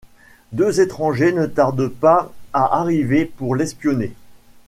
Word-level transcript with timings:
Deux 0.51 0.81
étrangers 0.81 1.31
ne 1.31 1.45
tardent 1.45 1.87
pas 1.87 2.33
à 2.53 2.79
arriver 2.79 3.23
pour 3.25 3.53
l'espionner. 3.55 4.11